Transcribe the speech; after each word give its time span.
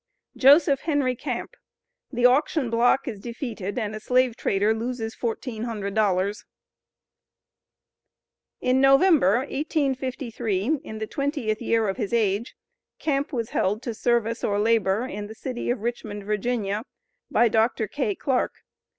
JOSEPH 0.35 0.79
HENRY 0.81 1.15
CAMP. 1.15 1.51
THE 2.11 2.25
AUCTION 2.25 2.71
BLOCK 2.71 3.07
IS 3.07 3.19
DEFEATED 3.19 3.77
AND 3.77 3.93
A 3.95 3.99
SLAVE 3.99 4.35
TRADER 4.35 4.73
LOSES 4.73 5.13
FOURTEEN 5.13 5.65
HUNDRED 5.65 5.93
DOLLARS. 5.93 6.45
In 8.61 8.81
November, 8.81 9.37
1853, 9.41 10.79
in 10.83 10.97
the 10.97 11.05
twentieth 11.05 11.61
year 11.61 11.87
of 11.87 11.97
his 11.97 12.13
age, 12.13 12.55
Camp 12.97 13.31
was 13.31 13.51
held 13.51 13.83
to 13.83 13.93
"service 13.93 14.43
or 14.43 14.57
labor" 14.59 15.05
in 15.05 15.27
the 15.27 15.35
City 15.35 15.69
of 15.69 15.81
Richmond, 15.81 16.23
Va., 16.23 16.83
by 17.29 17.47
Dr. 17.47 17.87
K. 17.87 18.15
Clark. 18.15 18.53